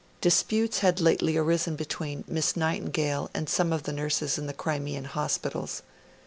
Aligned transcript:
Disputes 0.19 0.79
had 0.79 0.99
lately 0.99 1.37
arisen 1.37 1.75
between 1.75 2.23
Miss 2.27 2.55
Nightingale 2.57 3.29
and 3.35 3.47
some 3.47 3.71
of 3.71 3.83
the 3.83 3.93
nurses 3.93 4.39
in 4.39 4.47
the 4.47 4.51
Crimean 4.53 5.03
hospitals. 5.05 5.83